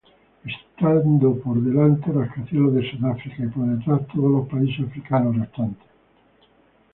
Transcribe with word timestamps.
Estando 0.53 1.37
por 1.43 1.61
delante 1.61 2.11
rascacielos 2.11 2.73
de 2.73 2.89
Sudáfrica, 2.89 3.43
y 3.43 3.47
por 3.49 3.67
detrás 3.67 4.01
todos 4.07 4.31
los 4.31 4.49
países 4.49 4.87
africanos 4.89 5.37
restantes. 5.37 5.87